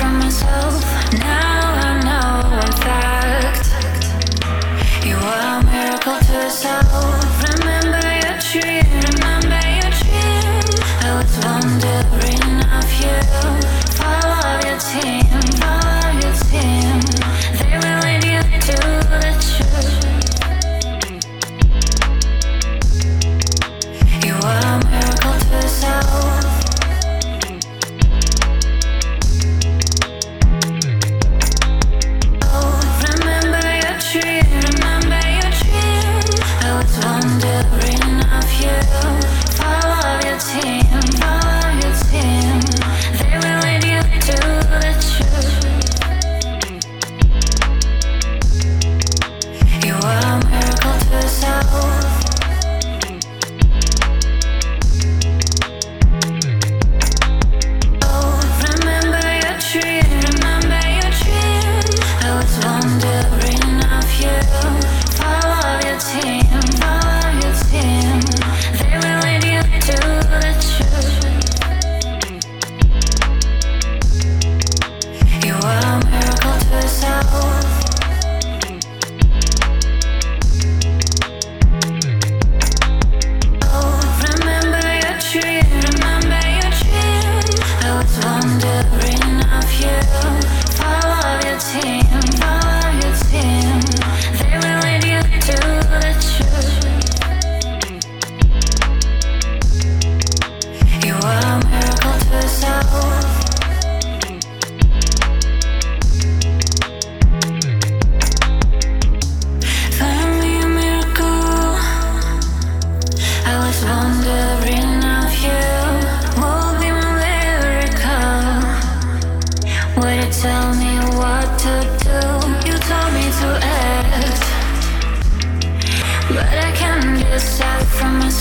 [0.00, 0.82] from myself.
[1.12, 1.59] Now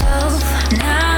[0.02, 1.09] I know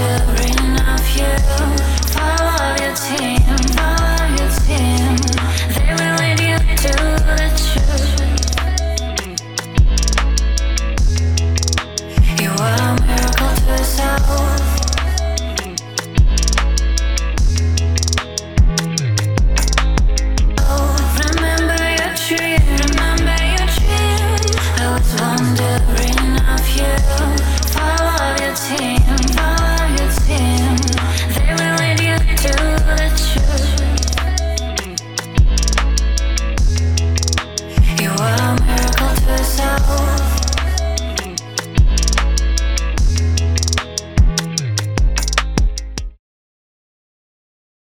[0.00, 1.38] wondering of you.
[2.12, 3.85] Follow your team.